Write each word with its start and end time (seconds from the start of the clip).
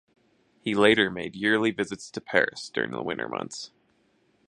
He 0.63 0.73
later 0.73 1.11
made 1.11 1.35
yearly 1.35 1.69
visits 1.69 2.09
to 2.09 2.21
Paris 2.21 2.71
during 2.73 2.89
the 2.89 3.03
winter 3.03 3.27
months. 3.29 3.69